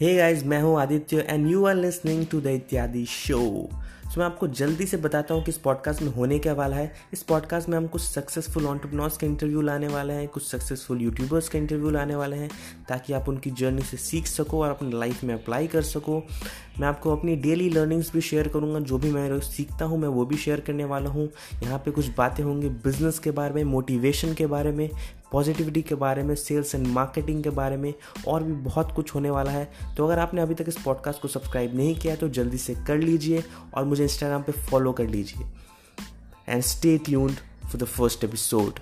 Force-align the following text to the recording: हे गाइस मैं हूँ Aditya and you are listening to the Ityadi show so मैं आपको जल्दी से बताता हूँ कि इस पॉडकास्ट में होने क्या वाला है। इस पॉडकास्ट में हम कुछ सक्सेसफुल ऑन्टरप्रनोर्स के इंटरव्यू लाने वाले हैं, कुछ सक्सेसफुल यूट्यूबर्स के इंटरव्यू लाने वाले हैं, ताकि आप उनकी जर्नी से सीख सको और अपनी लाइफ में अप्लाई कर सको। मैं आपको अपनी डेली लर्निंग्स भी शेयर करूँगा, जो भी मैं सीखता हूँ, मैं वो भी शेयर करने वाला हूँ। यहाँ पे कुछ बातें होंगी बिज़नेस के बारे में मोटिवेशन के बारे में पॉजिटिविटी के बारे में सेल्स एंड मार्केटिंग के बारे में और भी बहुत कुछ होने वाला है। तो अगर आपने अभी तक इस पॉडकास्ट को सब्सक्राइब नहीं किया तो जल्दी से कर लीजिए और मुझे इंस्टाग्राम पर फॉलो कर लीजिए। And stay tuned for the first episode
हे 0.00 0.14
गाइस 0.16 0.44
मैं 0.44 0.60
हूँ 0.62 0.80
Aditya 0.80 1.26
and 1.30 1.46
you 1.46 1.64
are 1.66 1.74
listening 1.74 2.24
to 2.26 2.40
the 2.40 2.46
Ityadi 2.46 3.04
show 3.06 3.38
so 4.10 4.20
मैं 4.20 4.24
आपको 4.26 4.46
जल्दी 4.48 4.86
से 4.86 4.96
बताता 4.96 5.34
हूँ 5.34 5.42
कि 5.44 5.50
इस 5.50 5.58
पॉडकास्ट 5.58 6.02
में 6.02 6.08
होने 6.12 6.38
क्या 6.38 6.52
वाला 6.52 6.76
है। 6.76 6.92
इस 7.12 7.22
पॉडकास्ट 7.22 7.68
में 7.68 7.76
हम 7.76 7.86
कुछ 7.86 8.02
सक्सेसफुल 8.02 8.66
ऑन्टरप्रनोर्स 8.66 9.16
के 9.16 9.26
इंटरव्यू 9.26 9.60
लाने 9.60 9.88
वाले 9.88 10.12
हैं, 10.12 10.28
कुछ 10.28 10.42
सक्सेसफुल 10.42 11.02
यूट्यूबर्स 11.02 11.48
के 11.48 11.58
इंटरव्यू 11.58 11.90
लाने 11.90 12.14
वाले 12.14 12.36
हैं, 12.36 12.48
ताकि 12.88 13.12
आप 13.12 13.28
उनकी 13.28 13.50
जर्नी 13.50 13.82
से 13.82 13.96
सीख 13.96 14.26
सको 14.26 14.62
और 14.62 14.70
अपनी 14.70 14.92
लाइफ 14.92 15.24
में 15.24 15.34
अप्लाई 15.34 15.66
कर 15.66 15.82
सको। 15.82 16.18
मैं 16.80 16.88
आपको 16.88 17.16
अपनी 17.16 17.36
डेली 17.36 17.68
लर्निंग्स 17.70 18.12
भी 18.12 18.20
शेयर 18.20 18.48
करूँगा, 18.48 18.80
जो 18.80 18.98
भी 18.98 19.10
मैं 19.10 19.40
सीखता 19.40 19.84
हूँ, 19.84 19.98
मैं 19.98 20.08
वो 20.08 20.24
भी 20.24 20.36
शेयर 20.36 20.60
करने 20.60 20.84
वाला 20.84 21.10
हूँ। 21.10 21.28
यहाँ 21.62 21.78
पे 21.78 21.90
कुछ 21.90 22.08
बातें 22.16 22.44
होंगी 22.44 22.68
बिज़नेस 22.68 23.18
के 23.18 23.30
बारे 23.30 23.54
में 23.54 23.64
मोटिवेशन 23.64 24.34
के 24.34 24.46
बारे 24.46 24.72
में 24.72 24.88
पॉजिटिविटी 25.32 25.82
के 25.82 25.94
बारे 25.94 26.22
में 26.22 26.34
सेल्स 26.34 26.74
एंड 26.74 26.86
मार्केटिंग 26.86 27.42
के 27.44 27.50
बारे 27.50 27.76
में 27.76 27.92
और 28.28 28.42
भी 28.42 28.52
बहुत 28.52 28.92
कुछ 28.92 29.14
होने 29.14 29.30
वाला 29.30 29.50
है। 29.50 29.94
तो 29.96 30.06
अगर 30.06 30.18
आपने 30.18 30.42
अभी 30.42 30.54
तक 30.54 30.64
इस 30.68 30.82
पॉडकास्ट 30.82 31.22
को 31.22 31.28
सब्सक्राइब 31.28 31.76
नहीं 31.76 31.94
किया 31.94 32.16
तो 32.16 32.28
जल्दी 32.28 32.58
से 32.58 32.74
कर 32.86 32.98
लीजिए 32.98 33.42
और 33.74 33.84
मुझे 33.84 34.02
इंस्टाग्राम 34.02 34.42
पर 34.42 34.52
फॉलो 34.52 34.92
कर 34.92 35.06
लीजिए। 35.06 35.46
And 36.48 36.62
stay 36.62 36.98
tuned 36.98 37.36
for 37.62 37.80
the 37.80 37.84
first 37.84 38.24
episode 38.24 38.78